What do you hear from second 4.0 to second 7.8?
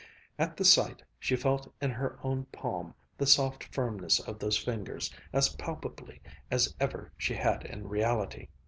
of those fingers as palpably as ever she had